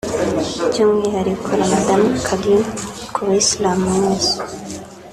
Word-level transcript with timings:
by’umwihariko 0.69 1.47
Ramadhan 1.59 2.03
Karim 2.25 2.61
ku 3.13 3.19
bayislam 3.27 3.79
mwese 3.93 4.35